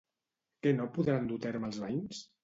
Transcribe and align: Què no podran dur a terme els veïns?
Què 0.63 0.71
no 0.77 0.87
podran 0.95 1.27
dur 1.31 1.37
a 1.41 1.43
terme 1.43 1.69
els 1.71 1.77
veïns? 1.83 2.23